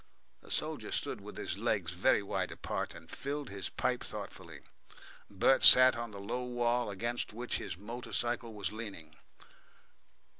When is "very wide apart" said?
1.91-2.95